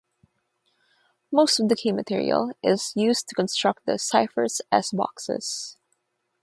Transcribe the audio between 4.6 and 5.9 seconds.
S-boxes.